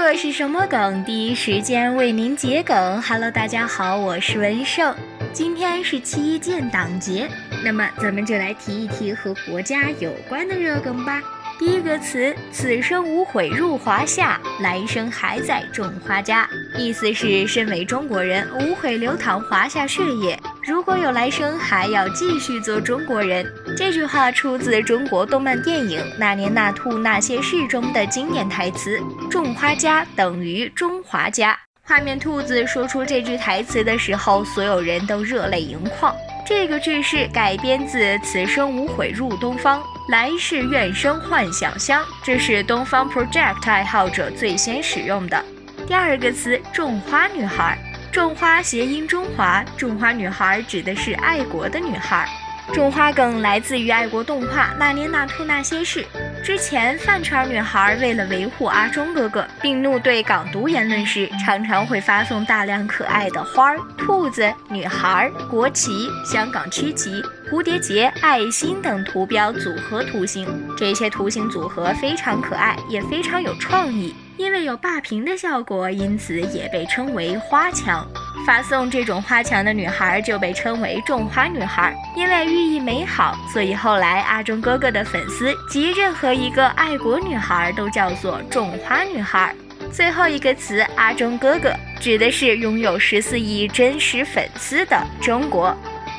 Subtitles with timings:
[0.00, 1.04] 这是什么梗？
[1.04, 3.02] 第一时间为您解梗。
[3.02, 4.94] Hello，大家好，我是文胜。
[5.32, 7.28] 今天是七一建党节，
[7.64, 11.20] 那么咱们就来提一提和国家有关的热梗吧。
[11.58, 16.48] 第一个词，此生无悔入华夏，来生还在种花家。
[16.78, 20.38] 意思是，身为中国人，无悔流淌华夏血液，
[20.68, 23.50] 如果有来生，还要继续做中国人。
[23.74, 29.00] 这句话出自中国动漫电影《那年那兔那些事》中的经典台词
[29.30, 36.14] ：“种花家等于中华家。”画面兔子说出这句台词的时候，所有人都热泪盈眶。
[36.46, 45.42] 这个句式改编自“此生无悔入东方，来世愿生幻想乡”，这是东方 Project 爱好者最先使用的。
[45.86, 47.78] 第二个词“种花女孩”，
[48.10, 52.28] 种花谐音中华，种花女孩指的是爱国的女孩。
[52.72, 56.02] 种花梗来自于爱国动画《那年那兔那些事》。
[56.44, 70.46] 之前饭圈女孩为了维护阿忠哥哥，并怒对港独言论时，常常会发送大量可爱的花儿、兔子、女孩、国旗、香港区旗、蝴蝶结、爱心等图标组合图形。
[70.76, 74.14] 这些图形组合非常可爱，也非常有创意。
[74.36, 78.06] 因为有霸屏的效果，因此也被称为花墙。
[78.46, 89.54] 发送这种花墙的女孩就被称为种花女孩，因为寓意美好，所以后来阿忠哥哥的粉丝及任何一个爱国女孩都叫做种花女孩。
[89.90, 95.76] 最后一个词阿忠哥哥指的是拥有十四亿真实粉丝的中国。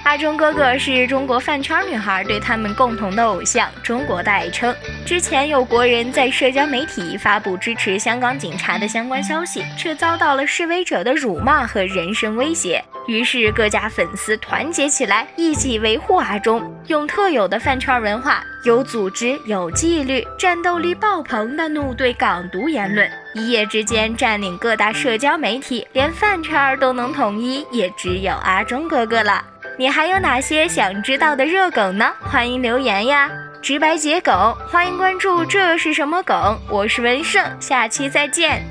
[0.09, 4.75] 阿忠哥哥是中国饭圈女孩对他们共同的偶像，中国的爱称。
[5.05, 12.83] 之前有国人在社交媒体发布支持香港警察的相关消息，却遭到了示威者的辱骂和人身威胁。
[13.05, 23.07] 于是各家粉丝团结起来，一起维护阿忠，用特有的饭圈文化，有组织、有纪律、战斗力爆棚的怒对港独言论。
[23.35, 29.45] 一夜之间占领各大社交媒体，连饭圈都能统一，也只有阿忠哥哥了。
[29.79, 32.11] 你还有哪些想知道的热梗呢？
[32.19, 33.31] 欢迎留言呀！
[33.61, 35.45] 直白解梗，欢迎关注。
[35.45, 36.59] 这是什么梗？
[36.69, 38.61] 我是文胜，下期再见。